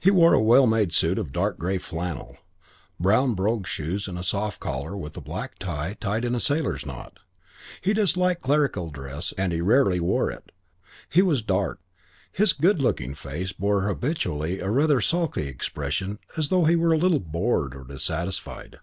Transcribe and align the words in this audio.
He 0.00 0.10
wore 0.10 0.32
a 0.34 0.42
well 0.42 0.66
made 0.66 0.92
suit 0.92 1.16
of 1.16 1.30
dark 1.30 1.58
grey 1.58 1.78
flannel, 1.78 2.36
brown 2.98 3.34
brogue 3.34 3.68
shoes 3.68 4.08
and 4.08 4.18
a 4.18 4.24
soft 4.24 4.58
collar 4.58 4.96
with 4.96 5.16
a 5.16 5.20
black 5.20 5.60
tie 5.60 5.96
tied 6.00 6.24
in 6.24 6.34
a 6.34 6.40
sailor's 6.40 6.84
knot. 6.84 7.18
He 7.80 7.92
disliked 7.94 8.42
clerical 8.42 8.90
dress 8.90 9.32
and 9.38 9.52
he 9.52 9.60
rarely 9.60 10.00
wore 10.00 10.28
it. 10.28 10.50
He 11.08 11.22
was 11.22 11.40
dark. 11.40 11.78
His 12.32 12.52
good 12.52 12.82
looking 12.82 13.14
face 13.14 13.52
bore 13.52 13.86
habitually 13.86 14.58
a 14.58 14.68
rather 14.70 15.00
sulky 15.00 15.46
expression 15.46 16.18
as 16.36 16.48
though 16.48 16.64
he 16.64 16.74
were 16.74 16.90
a 16.92 16.98
little 16.98 17.20
bored 17.20 17.76
or 17.76 17.84
dissatisfied. 17.84 18.80